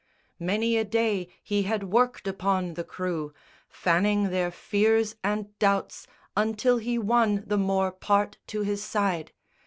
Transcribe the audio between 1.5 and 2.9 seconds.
had worked upon the